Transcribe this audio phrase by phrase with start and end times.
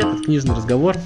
[0.00, 0.96] привет, книжный разговор.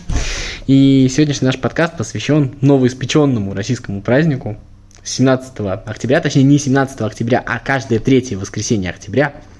[0.66, 4.56] И сегодняшний наш подкаст посвящен новоиспеченному российскому празднику
[5.02, 5.52] 17
[5.84, 9.34] октября, точнее не 17 октября, а каждое третье воскресенье октября–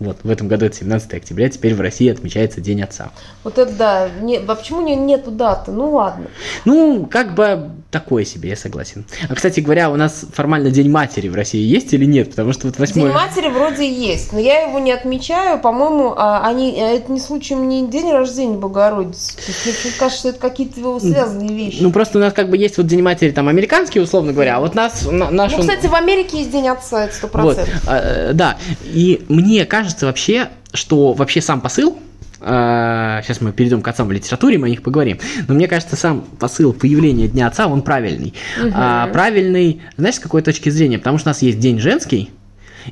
[0.00, 3.10] вот, в этом году это 17 октября, теперь в России отмечается День Отца.
[3.44, 5.72] Вот это да, не, а почему не, нету даты?
[5.72, 6.26] Ну ладно.
[6.64, 9.04] Ну, как бы такое себе, я согласен.
[9.28, 12.30] А, кстати говоря, у нас формально День Матери в России есть или нет?
[12.30, 12.94] Потому что вот 8...
[12.94, 17.20] День Матери вроде есть, но я его не отмечаю, по-моему, а, они, а это не
[17.20, 19.36] случаем не день рождения Богородицы.
[19.66, 21.82] Мне кажется, что это какие-то связанные вещи.
[21.82, 24.60] Ну, просто у нас как бы есть вот День Матери там американский, условно говоря, а
[24.60, 25.06] вот нас...
[25.10, 27.42] Наш, ну, кстати, в Америке есть День Отца, это 100%.
[27.42, 31.98] Вот, а, да, и мне кажется, кажется вообще, что вообще сам посыл,
[32.38, 35.18] сейчас а, мы перейдем к отцам в литературе, мы о них поговорим.
[35.48, 38.34] Но мне кажется, сам посыл появления Дня Отца, он правильный.
[38.58, 38.72] Угу.
[38.72, 40.98] А, правильный, знаешь, с какой точки зрения?
[40.98, 42.30] Потому что у нас есть День женский,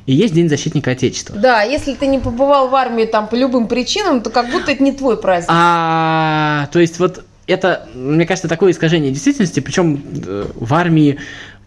[0.05, 1.37] и есть День защитника Отечества.
[1.37, 4.83] Да, если ты не побывал в армии там по любым причинам, то как будто это
[4.83, 5.49] не твой праздник.
[5.51, 11.17] А, то есть вот это, мне кажется, такое искажение действительности, причем э, в армии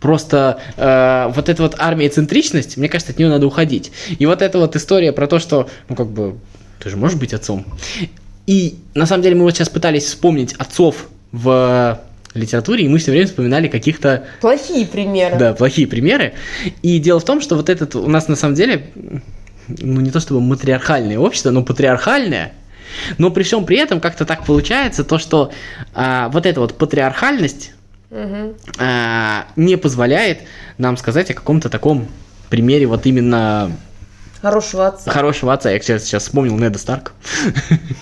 [0.02, 3.92] просто э, вот эта вот армия центричность, мне кажется, от нее надо уходить.
[4.18, 6.34] И вот эта вот история про то, что, ну, как бы,
[6.80, 7.64] ты же можешь быть отцом.
[8.46, 12.00] И на самом деле мы вот сейчас пытались вспомнить отцов в
[12.34, 14.24] литературе, и мы все время вспоминали каких-то...
[14.40, 15.36] Плохие примеры.
[15.38, 16.34] Да, плохие примеры.
[16.82, 18.90] И дело в том, что вот этот у нас на самом деле,
[19.68, 22.52] ну не то чтобы матриархальное общество, но патриархальное,
[23.18, 25.52] но при всем при этом как-то так получается то, что
[25.94, 27.72] а, вот эта вот патриархальность,
[28.12, 28.54] угу.
[29.56, 30.40] не позволяет
[30.78, 32.06] нам сказать о каком-то таком
[32.50, 33.72] примере вот именно
[34.42, 35.08] Хорошего отца.
[35.08, 35.70] Хорошего отца.
[35.70, 37.12] Я сейчас, сейчас вспомнил Неда Старк.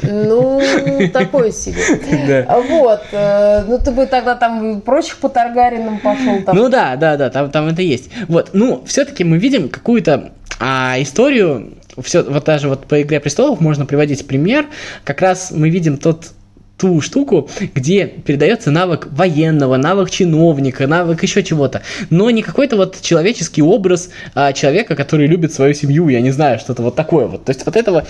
[0.00, 0.62] Ну,
[1.12, 2.47] такой себе.
[2.47, 2.56] Да.
[2.62, 3.03] Вот.
[3.12, 6.42] Э, ну, ты бы тогда там прочих по Таргаринам пошел.
[6.42, 6.56] Там.
[6.56, 8.08] Ну да, да, да, там, там это есть.
[8.27, 8.50] Вот.
[8.55, 13.84] Ну, все-таки мы видим какую-то а, историю, все, вот даже вот по «Игре престолов» можно
[13.84, 14.66] приводить пример,
[15.05, 16.33] как раз мы видим тот
[16.81, 23.03] ту штуку, где передается навык военного, навык чиновника, навык еще чего-то, но не какой-то вот
[23.03, 27.44] человеческий образ а, человека, который любит свою семью, я не знаю, что-то вот такое вот.
[27.44, 28.06] То есть вот этого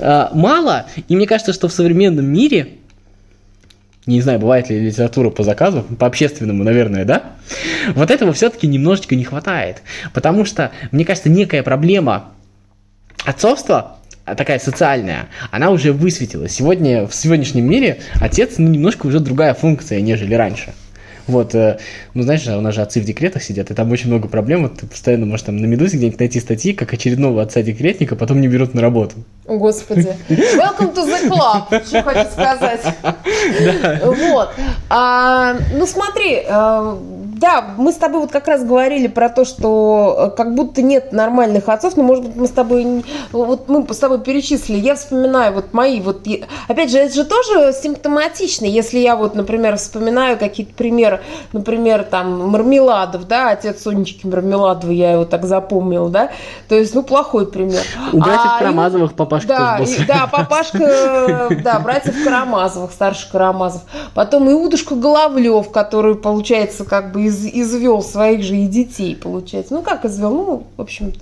[0.00, 2.70] а, мало, и мне кажется, что в современном мире
[4.06, 7.24] не знаю, бывает ли литература по заказу, по общественному, наверное, да?
[7.94, 9.82] Вот этого все-таки немножечко не хватает.
[10.14, 12.30] Потому что, мне кажется, некая проблема
[13.26, 13.98] отцовства
[14.34, 16.52] такая социальная, она уже высветилась.
[16.52, 20.72] Сегодня, в сегодняшнем мире отец, ну, немножко уже другая функция, нежели раньше.
[21.28, 21.78] Вот, э,
[22.14, 24.62] ну, знаешь, у нас же отцы в декретах сидят, и там очень много проблем.
[24.62, 28.48] Вот ты постоянно можешь там на Медузе где-нибудь найти статьи, как очередного отца-декретника потом не
[28.48, 29.16] берут на работу.
[29.48, 30.14] Господи.
[30.28, 32.80] Welcome to the club, что хочу сказать.
[33.02, 34.00] Да.
[34.02, 34.50] Вот.
[34.90, 36.96] А, ну, смотри, э,
[37.38, 41.12] да, мы с тобой вот как раз говорили про то, что э, как будто нет
[41.12, 45.54] нормальных отцов, но, может быть, мы с тобой, вот мы с тобой перечислили, я вспоминаю
[45.54, 46.26] вот мои, вот,
[46.68, 51.20] опять же, это же тоже симптоматично, если я вот, например, вспоминаю какие-то примеры,
[51.52, 56.30] например, там, Мармеладов, да, отец Сонечки Мармеладова, я его так запомнил, да,
[56.68, 57.82] то есть, ну, плохой пример.
[58.12, 59.12] У братьев а, Карамазовых
[59.46, 60.06] папашка да, тоже был.
[60.06, 63.82] Да, папашка, да, братьев Карамазовых, старший Карамазов.
[64.14, 69.74] Потом Иудушка Головлев, который, получается, как бы из, извел своих же и детей, получается.
[69.74, 70.30] Ну, как извел?
[70.30, 71.12] Ну, в общем,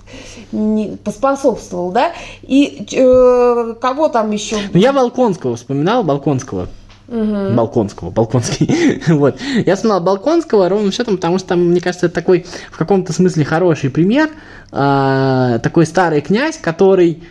[0.51, 2.13] не, поспособствовал, да?
[2.41, 4.57] И э, кого там еще?
[4.73, 6.67] Ну, я Балконского вспоминал, Балконского.
[7.07, 7.55] Угу.
[7.55, 9.01] Балконского, Балконский.
[9.13, 9.39] вот.
[9.65, 13.45] Я вспоминал Балконского ровно счетом, потому что там, мне кажется, это такой в каком-то смысле
[13.45, 14.29] хороший пример.
[14.71, 17.23] Э, такой старый князь, который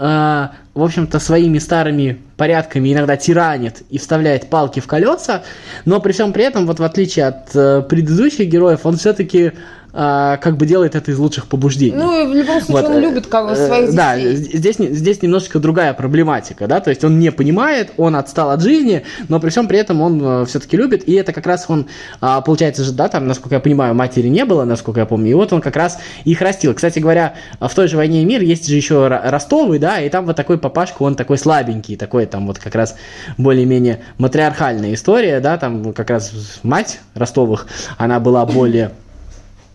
[0.00, 5.42] э, в общем-то, своими старыми порядками иногда тиранит и вставляет палки в колеса,
[5.84, 9.52] но при всем при этом, вот в отличие от э, предыдущих героев, он все-таки
[9.92, 11.96] а, как бы делает это из лучших побуждений.
[11.96, 12.96] Ну, в любом случае вот.
[12.96, 13.96] он любит как бы своих детей.
[13.96, 18.62] Да, здесь, здесь немножечко другая проблематика, да, то есть он не понимает, он отстал от
[18.62, 21.86] жизни, но при всем при этом он э, все-таки любит, и это как раз он,
[22.20, 25.34] а, получается же, да, там, насколько я понимаю, матери не было, насколько я помню, и
[25.34, 26.74] вот он как раз их растил.
[26.74, 30.26] Кстати говоря, в той же «Войне и мир» есть же еще Ростовый, да, и там
[30.26, 32.96] вот такой папашка, он такой слабенький, такой там вот как раз
[33.38, 36.32] более-менее матриархальная история, да, там как раз
[36.62, 37.66] мать Ростовых,
[37.98, 38.92] она была более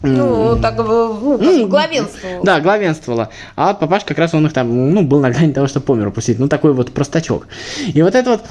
[0.01, 2.45] ну, так, ну, ну главенствовала.
[2.45, 3.29] Да, главенствовала.
[3.55, 6.07] А вот папаш как раз он их там, ну, был на грани того, чтобы помер
[6.07, 6.39] упустить.
[6.39, 7.47] Ну, такой вот простачок.
[7.87, 8.41] И вот эта вот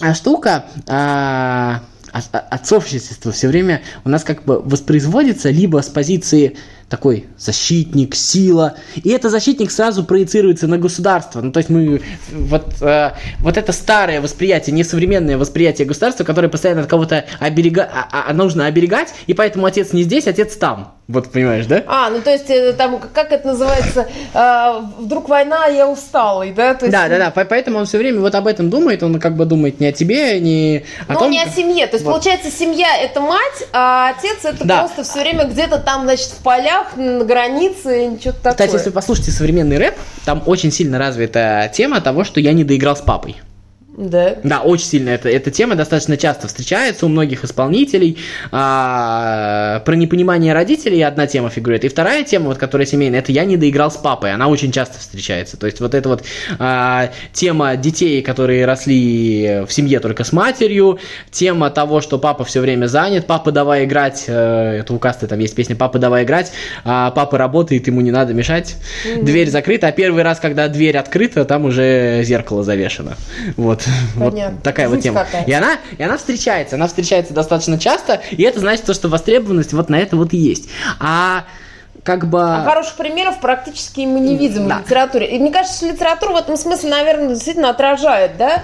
[0.00, 1.80] а, штука, а,
[2.12, 6.56] отцовщество все время у нас как бы воспроизводится либо с позиции
[6.94, 8.76] такой защитник, сила.
[8.94, 11.40] И этот защитник сразу проецируется на государство.
[11.40, 13.10] Ну, то есть мы вот, э,
[13.40, 17.90] вот это старое восприятие, несовременное восприятие государства, которое постоянно от кого-то оберега...
[17.92, 20.94] а, а, нужно оберегать, и поэтому отец не здесь, отец там.
[21.06, 21.82] Вот понимаешь, да?
[21.86, 26.74] А, ну то есть э, там, как это называется, э, вдруг война, я усталый, да?
[26.74, 26.96] То есть...
[26.96, 29.80] Да, да, да, поэтому он все время вот об этом думает, он как бы думает
[29.80, 31.30] не о тебе, не о Но том...
[31.30, 32.12] не о семье, то есть вот.
[32.12, 34.78] получается семья это мать, а отец это да.
[34.78, 38.52] просто все время где-то там, значит, в полях, на границе, что-то такое.
[38.52, 39.94] Кстати, если послушаете современный рэп,
[40.24, 43.36] там очень сильно развита тема того, что я не доиграл с папой.
[43.96, 44.36] Да.
[44.42, 45.10] Да, очень сильно.
[45.10, 48.18] Это, эта тема достаточно часто встречается у многих исполнителей.
[48.50, 51.84] А, про непонимание родителей одна тема фигурирует.
[51.84, 54.32] И вторая тема, вот, которая семейная, это я не доиграл с папой.
[54.32, 55.56] Она очень часто встречается.
[55.56, 56.24] То есть вот эта вот
[56.58, 60.98] а, тема детей, которые росли в семье только с матерью,
[61.30, 65.38] тема того, что папа все время занят, папа давай играть, э, это у Касты там
[65.38, 66.52] есть песня, папа давай играть,
[66.84, 68.76] а папа работает, ему не надо мешать.
[69.04, 69.22] Mm-hmm.
[69.22, 73.16] Дверь закрыта, а первый раз, когда дверь открыта, там уже зеркало завешено.
[73.56, 73.83] Вот.
[74.18, 74.54] Понятно.
[74.56, 75.26] Вот такая Жуть вот тема.
[75.46, 79.72] И она, и она встречается, она встречается достаточно часто, и это значит то, что востребованность
[79.72, 80.68] вот на это вот и есть.
[81.00, 81.44] А
[82.04, 82.40] как бы...
[82.40, 84.76] А хороших примеров практически мы не видим да.
[84.76, 85.26] в литературе.
[85.26, 88.62] И мне кажется, что литература в этом смысле, наверное, действительно отражает, да?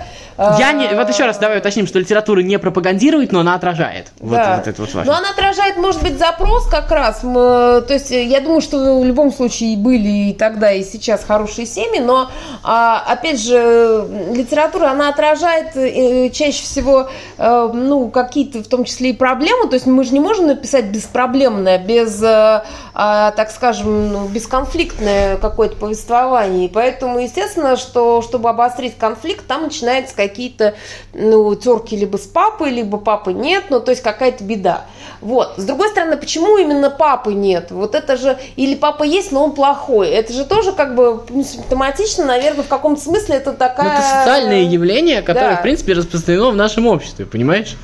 [0.58, 0.88] Я не...
[0.94, 4.08] Вот еще раз давай уточним, что литература не пропагандирует, но она отражает.
[4.20, 4.56] Вот, да.
[4.56, 5.12] вот это вот важно.
[5.12, 7.20] Но она отражает, может быть, запрос как раз.
[7.20, 12.00] То есть я думаю, что в любом случае были и тогда, и сейчас хорошие семьи,
[12.00, 12.30] но,
[12.62, 19.10] а, опять же, литература, она отражает э, чаще всего, э, ну, какие-то, в том числе
[19.10, 19.68] и проблемы.
[19.68, 22.62] То есть мы же не можем написать беспроблемное, без, э,
[23.02, 26.66] а, так скажем, ну, бесконфликтное какое-то повествование.
[26.66, 30.74] И поэтому, естественно, что, чтобы обострить конфликт, там начинается какие какие-то
[31.12, 34.86] ну, терки либо с папой, либо папы нет, ну, то есть какая-то беда.
[35.20, 35.54] Вот.
[35.58, 37.70] С другой стороны, почему именно папы нет?
[37.70, 40.08] Вот это же, или папа есть, но он плохой.
[40.08, 43.88] Это же тоже как бы симптоматично, наверное, в каком-то смысле это такая...
[43.88, 45.56] Ну, это социальное явление, которое, да.
[45.56, 47.76] в принципе, распространено в нашем обществе, понимаешь?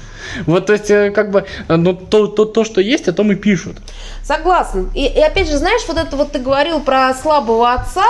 [0.46, 3.32] Вот, то есть, э, как бы, э, ну, то, то, то, что есть, о том
[3.32, 3.76] и пишут.
[4.22, 4.86] Согласна.
[4.94, 8.04] И, и опять же, знаешь, вот это вот ты говорил про слабого отца.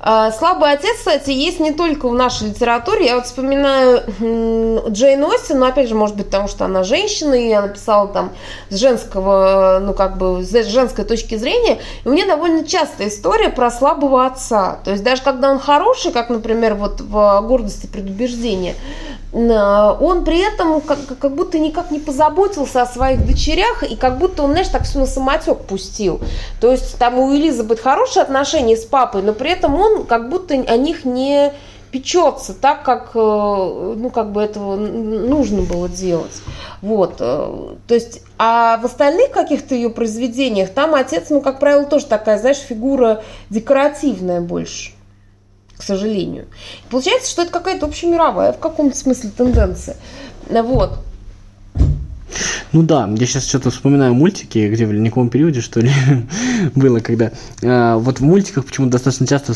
[0.00, 3.06] Э, слабый отец, кстати, есть не только в нашей литературе.
[3.06, 4.02] Я вот вспоминаю
[4.90, 8.32] Джейн Остин, но опять же, может быть, потому что она женщина, и она писала там
[8.68, 11.78] с женского, ну, как бы, с женской точки зрения.
[12.04, 14.78] И у меня довольно частая история про слабого отца.
[14.84, 18.74] То есть даже когда он хороший, как, например, вот в «Гордости предубеждения»,
[19.32, 24.42] он при этом как, как будто никак не позаботился о своих дочерях, и как будто
[24.42, 26.20] он, знаешь, так все на самотек пустил.
[26.60, 30.54] То есть там у Элизабет хорошие отношения с папой, но при этом он как будто
[30.54, 31.52] о них не
[31.92, 36.42] печется так, как, э, ну, как бы этого нужно было делать.
[36.80, 37.16] Вот.
[37.20, 42.06] Э, то есть, а в остальных каких-то ее произведениях там отец, ну, как правило, тоже
[42.06, 44.92] такая, знаешь, фигура декоративная больше
[45.82, 46.46] к сожалению.
[46.90, 49.96] получается, что это какая-то общемировая в каком-то смысле тенденция.
[50.48, 51.00] Вот.
[52.72, 55.90] Ну да, я сейчас что-то вспоминаю мультики, где в ледниковом периоде, что ли,
[56.74, 57.32] было, когда...
[57.60, 59.54] Э, вот в мультиках почему-то достаточно часто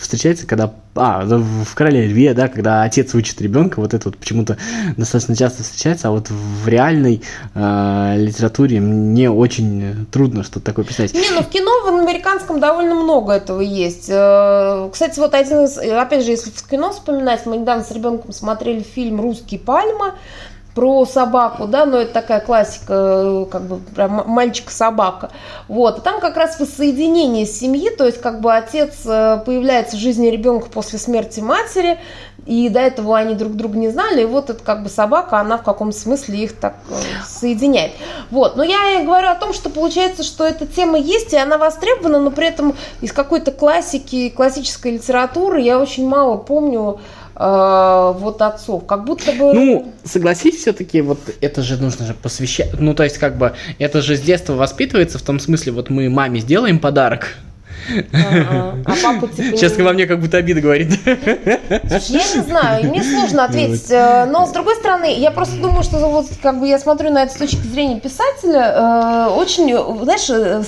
[0.00, 0.72] встречается, когда...
[0.96, 4.56] А, в «Короле льве», да, когда отец учит ребенка, вот это вот почему-то
[4.96, 7.22] достаточно часто встречается, а вот в реальной
[7.54, 11.14] э, литературе мне очень трудно что-то такое писать.
[11.14, 14.08] Не, ну в кино в американском довольно много этого есть.
[14.08, 15.78] Э, кстати, вот один из...
[15.78, 20.16] Опять же, если в кино вспоминать, мы недавно с ребенком смотрели фильм «Русский пальма»,
[20.74, 23.80] про собаку, да, но это такая классика, как бы
[24.26, 25.30] мальчик-собака.
[25.68, 30.00] Вот, и там как раз воссоединение семьи, то есть как бы отец э, появляется в
[30.00, 31.98] жизни ребенка после смерти матери,
[32.46, 35.58] и до этого они друг друга не знали, и вот эта как бы собака, она
[35.58, 36.94] в каком смысле их так э,
[37.26, 37.92] соединяет.
[38.30, 42.20] Вот, но я говорю о том, что получается, что эта тема есть, и она востребована,
[42.20, 47.00] но при этом из какой-то классики, классической литературы я очень мало помню
[47.40, 49.54] э, вот отцов, как будто бы...
[49.54, 54.02] Ну, согласись, все-таки вот это же нужно же посвящать, ну, то есть, как бы, это
[54.02, 57.36] же с детства воспитывается, в том смысле, вот мы маме сделаем подарок,
[58.12, 59.56] а папа типа...
[59.56, 60.92] Сейчас во мне как будто обида говорит.
[61.02, 63.90] Слушай, я не знаю, мне сложно ответить.
[63.90, 67.22] Э, но, с другой стороны, я просто думаю, что вот как бы я смотрю на
[67.22, 70.62] это с точки зрения писателя, э, очень, знаешь, э,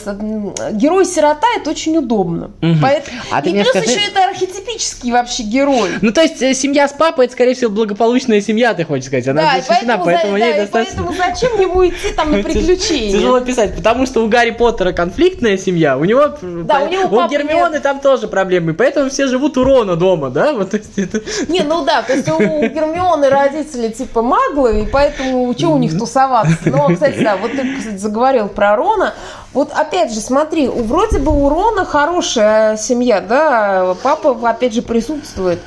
[0.73, 2.51] герой-сирота– это очень удобно.
[2.61, 3.19] Поэтому...
[3.31, 5.91] А И плюс еще это архетипический вообще герой.
[6.01, 9.29] Ну, то есть, семья с папой– это, скорее всего, благополучная семья, ты хочешь сказать.
[9.29, 11.05] Она защищена, поэтому ей достаточно...
[11.05, 13.13] поэтому зачем ему идти там на приключения?
[13.13, 16.35] Тяжело писать, потому что у Гарри Поттера конфликтная семья, у него...
[16.41, 20.53] Да, у него у Гермионы там тоже проблемы, поэтому все живут у Рона дома, да?
[20.53, 21.21] Вот, это...
[21.49, 25.99] Не, ну да, то есть у Гермионы родители типа маглы, и поэтому что у них
[25.99, 26.57] тусоваться?
[26.65, 29.15] Ну, кстати, да, вот ты, кстати, заговорил про Рона.
[29.53, 35.61] Вот опять же, смотри, вроде бы у Рона хорошая семья, да, папа опять же присутствует.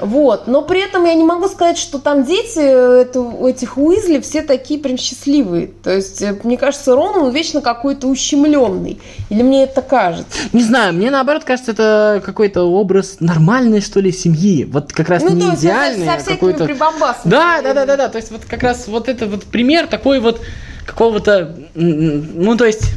[0.00, 0.46] Вот.
[0.46, 4.42] Но при этом я не могу сказать, что там дети это, у этих Уизли все
[4.42, 5.68] такие прям счастливые.
[5.82, 9.00] То есть, э, мне кажется, Рон, он вечно какой-то ущемленный.
[9.30, 10.26] Или мне это кажется?
[10.52, 14.64] Не знаю, мне наоборот кажется, это какой-то образ нормальной, что ли, семьи.
[14.64, 16.06] Вот как раз ну, не идеальный.
[16.06, 17.30] Со, со прибамбасами.
[17.30, 18.08] Да, да, да, да, да.
[18.08, 20.40] То есть, вот как раз вот это вот пример такой вот
[20.86, 22.92] какого-то, ну, то есть,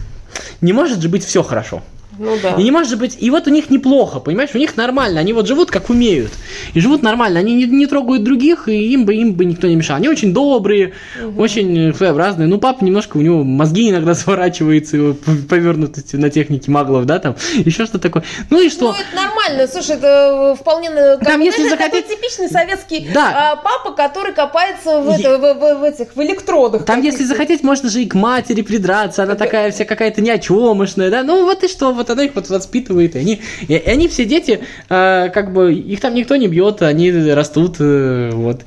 [0.61, 1.81] не может же быть все хорошо.
[2.17, 2.55] Ну да.
[2.55, 5.47] И не может быть, и вот у них неплохо, понимаешь, у них нормально, они вот
[5.47, 6.31] живут как умеют.
[6.73, 9.75] И живут нормально, они не, не трогают других, и им бы, им бы никто не
[9.75, 9.97] мешал.
[9.97, 11.41] Они очень добрые, угу.
[11.41, 12.47] очень своеобразные.
[12.47, 15.15] Ну, папа немножко, у него мозги иногда сворачиваются,
[15.49, 18.23] повернуты на технике маглов, да, там, еще что такое.
[18.49, 18.91] Ну и что?
[18.91, 20.89] Ну, это нормально, слушай, это вполне...
[20.89, 22.05] Там, знаешь, если захотеть...
[22.05, 23.51] такой типичный советский да.
[23.51, 26.85] а, папа, который копается в, это, в, в, в этих, в электродах.
[26.85, 31.23] Там, если захотеть, можно же и к матери придраться, она такая вся какая-то неочемышная, да,
[31.23, 34.25] ну вот и что, вот вот она их вот воспитывает, и они, и они все
[34.25, 34.59] дети,
[34.89, 38.61] э, как бы, их там никто не бьет, они растут, э, вот,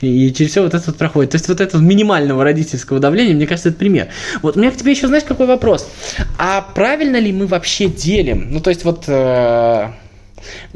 [0.00, 1.32] и через все вот это вот проходит.
[1.32, 4.08] То есть вот этого минимального родительского давления, мне кажется, это пример.
[4.42, 5.88] Вот у меня к тебе еще, знаешь, какой вопрос?
[6.38, 8.48] А правильно ли мы вообще делим?
[8.50, 9.04] Ну, то есть вот...
[9.08, 9.88] Э,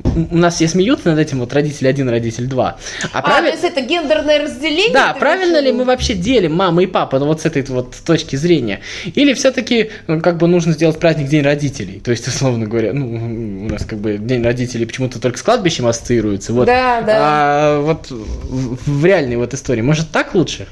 [0.04, 2.78] у нас все смеются над этим, вот родитель один, родитель два.
[3.12, 3.40] А, а прав...
[3.40, 4.92] то есть это гендерное разделение?
[4.92, 8.36] Да, правильно ли мы вообще делим мама и папа, ну вот с этой вот точки
[8.36, 8.80] зрения?
[9.14, 12.00] Или все-таки ну, как бы нужно сделать праздник День родителей?
[12.00, 15.86] То есть, условно говоря, ну, у нас как бы День родителей почему-то только с кладбищем
[15.86, 16.52] ассоциируется.
[16.52, 16.66] Вот.
[16.66, 17.16] Да, да.
[17.18, 20.66] А вот в, в реальной вот истории, может так лучше?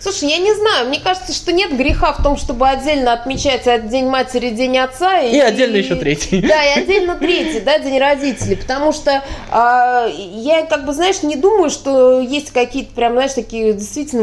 [0.00, 4.06] Слушай, я не знаю, мне кажется, что нет греха в том, чтобы отдельно отмечать День
[4.06, 5.18] матери, День отца.
[5.20, 6.40] И, и отдельно еще третий.
[6.48, 8.56] Да, и отдельно третий, да, День родителей.
[8.56, 13.72] Потому что э, я, как бы, знаешь, не думаю, что есть какие-то прям, знаешь, такие
[13.72, 14.22] действительно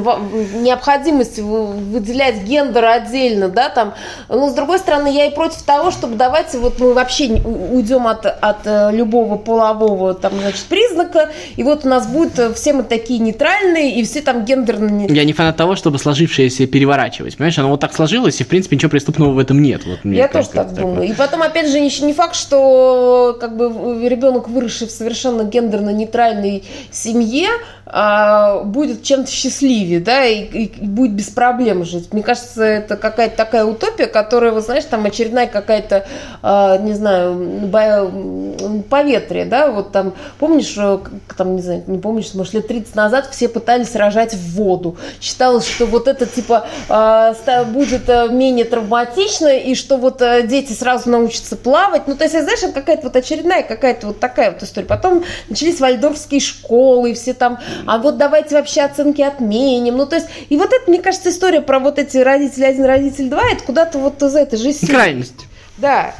[0.56, 3.96] необходимости выделять гендер отдельно, да, там.
[4.30, 8.26] Но, с другой стороны, я и против того, чтобы давайте вот мы вообще уйдем от,
[8.26, 10.64] от э, любого полового, там, значит,
[10.96, 15.08] признака, и вот у нас будет э, все мы такие нейтральные, и все там гендерные.
[15.10, 17.38] Я не фанат того, чтобы сложившееся переворачивать.
[17.38, 19.86] Понимаешь, оно вот так сложилось, и в принципе ничего преступного в этом нет.
[19.86, 20.96] Вот, Я тоже так думаю.
[20.96, 21.04] Вот.
[21.04, 27.50] И потом, опять же, не факт, что как бы ребенок, выросший в совершенно гендерно-нейтральной семье,
[27.88, 32.12] а, будет чем-то счастливее, да, и, и будет без проблем жить.
[32.12, 36.06] Мне кажется, это какая-то такая утопия, которая, вы знаешь, там очередная какая-то,
[36.42, 41.00] а, не знаю, поветрие, да, вот там, помнишь, э,
[41.38, 44.98] там, не знаю, не помнишь, может, лет 30 назад все пытались рожать в воду.
[45.20, 47.34] Считалось, что вот это, типа, а,
[47.66, 52.08] будет э, менее травматично, и что вот э, дети сразу научатся плавать.
[52.08, 54.88] Ну, то есть, знаешь, это какая-то вот очередная какая-то вот такая вот история.
[54.88, 59.98] Потом начались вальдорфские школы, и все там а вот давайте вообще оценки отменим.
[59.98, 63.30] Ну, то есть, и вот это, мне кажется, история про вот эти родители один, родитель
[63.30, 65.46] два, это куда-то вот из этой же Крайность.
[65.78, 66.16] Да.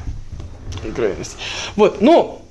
[0.96, 1.38] Крайность.
[1.76, 2.42] Вот, ну,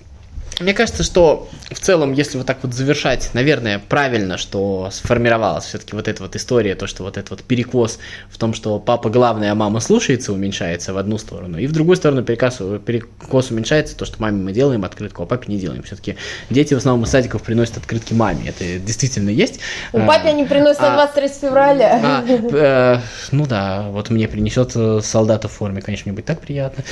[0.61, 5.96] мне кажется, что в целом, если вот так вот завершать, наверное, правильно, что сформировалась все-таки
[5.96, 9.50] вот эта вот история, то, что вот этот вот перекос в том, что папа главный,
[9.50, 14.04] а мама слушается, уменьшается в одну сторону, и в другую сторону перекос, перекос уменьшается, то,
[14.04, 15.82] что маме мы делаем открытку, а папе не делаем.
[15.82, 16.16] Все-таки
[16.50, 19.61] дети в основном из садиков приносят открытки маме, это действительно есть.
[19.92, 22.00] У а, папе они приносят а, на 23 февраля.
[22.02, 22.99] А, э,
[23.32, 26.84] ну да, вот мне принесет солдата в форме, конечно, мне будет так приятно.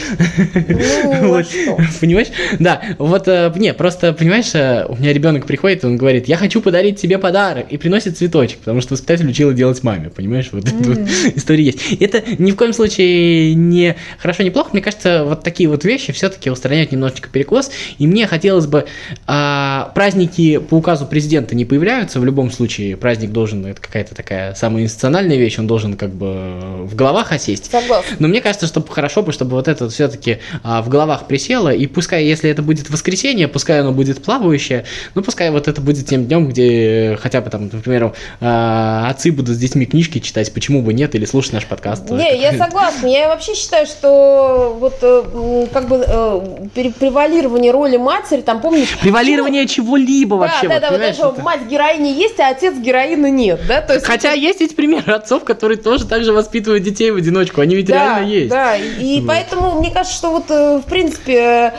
[0.54, 1.46] Ну, вот.
[2.00, 2.28] Понимаешь?
[2.58, 6.60] Да, вот э, не, просто, понимаешь, э, у меня ребенок приходит, он говорит, я хочу
[6.60, 10.80] подарить тебе подарок, и приносит цветочек, потому что воспитатель учила делать маме, понимаешь, вот mm-hmm.
[10.80, 11.92] эта вот история есть.
[12.00, 16.12] Это ни в коем случае не хорошо, не плохо, мне кажется, вот такие вот вещи
[16.12, 18.86] все-таки устраняют немножечко перекос, и мне хотелось бы,
[19.26, 24.54] а, праздники по указу президента не появляются, в любом случае праздник должен, это какая-то такая
[24.54, 27.70] самая институциональная вещь, он должен как бы в головах осесть.
[27.70, 28.16] Согласна.
[28.18, 31.86] Но мне кажется, что хорошо бы, чтобы вот это все-таки а, в головах присело, и
[31.86, 34.84] пускай, если это будет воскресенье, движение, пускай оно будет плавающее,
[35.14, 39.56] но пускай вот это будет тем днем, где хотя бы там, например, а, отцы будут
[39.56, 42.10] с детьми книжки читать, почему бы нет, или слушать наш подкаст.
[42.10, 43.06] Не, я согласна.
[43.06, 48.98] Я вообще считаю, что вот э, как бы э, превалирование роли матери, там помнишь...
[49.00, 50.68] Превалирование чего-либо вообще.
[50.68, 53.80] Да, да, вот это мать героини есть, а отец героины нет, да?
[53.80, 57.60] То есть Хотя есть ведь примеры отцов, которые тоже так же воспитывают детей в одиночку,
[57.60, 58.50] они ведь реально есть.
[58.50, 61.74] Да, и поэтому мне кажется, что вот э, в принципе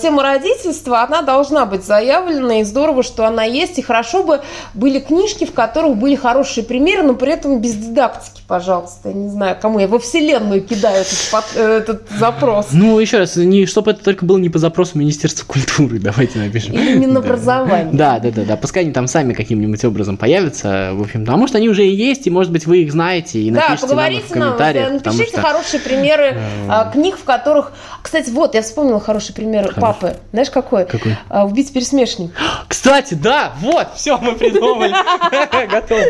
[0.00, 4.40] тема родительства, она должна быть заявлена, и здорово, что она есть, и хорошо бы
[4.74, 9.08] были книжки, в которых были хорошие примеры, но при этом без дидактики, пожалуйста.
[9.10, 12.66] Я не знаю, кому я во вселенную кидаю этот, под, э, этот запрос.
[12.72, 16.74] Ну, еще раз, не, чтобы это только было не по запросу Министерства культуры, давайте напишем.
[16.74, 17.90] Или Минобразования.
[17.92, 21.56] Да, да, да, да, пускай они там сами каким-нибудь образом появятся, в общем, а может
[21.56, 23.90] они уже и есть, и может быть вы их знаете, и Да, напишите нам в
[23.90, 24.88] поговорите нам, комментариях.
[24.92, 27.72] да, потому напишите что- хорошие примеры а, книг, в которых...
[28.02, 29.80] Кстати, вот, я вспомнила хороший пример Хороший.
[29.80, 30.16] папы.
[30.32, 30.84] Знаешь, какой?
[30.98, 31.16] Какой?
[31.28, 32.32] А, Убить пересмешник.
[32.68, 34.92] Кстати, да, вот, все, мы придумали.
[35.70, 36.04] Готово.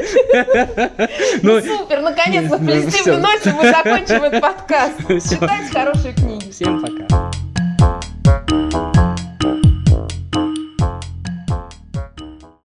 [1.43, 4.95] Ну, Супер, наконец-то в ну, позитивной ноте мы закончим этот подкаст.
[5.09, 6.51] Читайте хорошие книги.
[6.51, 7.14] Всем пока.